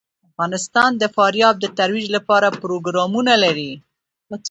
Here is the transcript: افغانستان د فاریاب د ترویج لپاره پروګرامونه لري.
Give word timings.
افغانستان 0.29 0.91
د 0.97 1.03
فاریاب 1.15 1.55
د 1.59 1.65
ترویج 1.77 2.07
لپاره 2.15 2.57
پروګرامونه 2.61 3.33
لري. 3.43 3.71